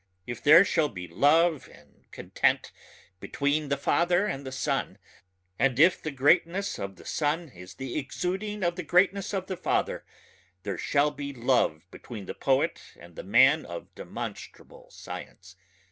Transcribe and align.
If 0.25 0.41
there 0.41 0.65
shall 0.65 0.89
be 0.89 1.07
love 1.07 1.69
and 1.71 2.09
content 2.09 2.71
between 3.19 3.69
the 3.69 3.77
father 3.77 4.25
and 4.25 4.43
the 4.47 4.51
son 4.51 4.97
and 5.59 5.79
if 5.79 6.01
the 6.01 6.09
greatness 6.09 6.79
of 6.79 6.95
the 6.95 7.05
son 7.05 7.49
is 7.49 7.75
the 7.75 7.99
exuding 7.99 8.63
of 8.63 8.77
the 8.77 8.81
greatness 8.81 9.31
of 9.31 9.45
the 9.45 9.55
father 9.57 10.03
there 10.63 10.79
shall 10.79 11.11
be 11.11 11.31
love 11.31 11.83
between 11.91 12.25
the 12.25 12.33
poet 12.33 12.81
and 12.99 13.15
the 13.15 13.23
man 13.23 13.63
of 13.63 13.93
demonstrable 13.93 14.89
science. 14.89 15.55